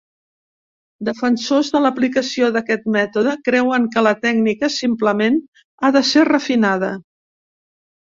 Defensors 1.09 1.69
de 1.75 1.81
l'aplicació 1.83 2.49
d'aquest 2.57 2.89
mètode 2.97 3.37
creuen 3.51 3.87
que 3.95 4.07
la 4.09 4.17
tècnica 4.27 4.73
simplement 4.81 5.41
ha 5.87 5.97
de 6.01 6.07
ser 6.15 6.29
refinada. 6.35 6.95